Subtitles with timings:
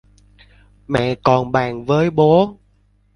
[0.87, 2.57] Mẹ còn bàn với bố